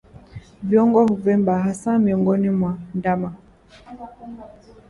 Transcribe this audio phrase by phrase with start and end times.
[0.63, 3.35] Viungo kuvimba hasa miongoni mwa ndama